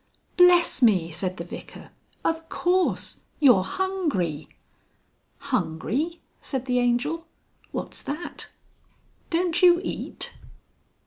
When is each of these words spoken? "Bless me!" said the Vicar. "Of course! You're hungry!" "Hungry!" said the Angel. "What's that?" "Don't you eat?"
"Bless 0.35 0.81
me!" 0.81 1.11
said 1.11 1.37
the 1.37 1.43
Vicar. 1.43 1.91
"Of 2.25 2.49
course! 2.49 3.19
You're 3.39 3.61
hungry!" 3.61 4.47
"Hungry!" 5.53 6.21
said 6.41 6.65
the 6.65 6.79
Angel. 6.79 7.27
"What's 7.71 8.01
that?" 8.01 8.49
"Don't 9.29 9.61
you 9.61 9.79
eat?" 9.83 10.39